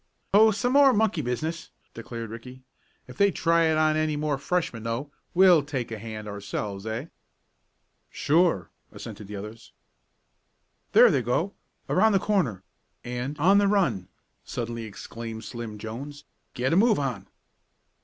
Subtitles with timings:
[0.33, 2.63] "Oh, some more monkey business," declared Ricky.
[3.07, 7.05] "If they try it on any more Freshmen though, we'll take a hand ourselves; eh?"
[8.09, 9.73] "Sure," assented the others.
[10.93, 11.53] "There they go
[11.87, 12.63] around the corner
[13.03, 14.07] and on the run!"
[14.43, 16.23] suddenly exclaimed Slim Jones.
[16.55, 17.27] "Get a move on!"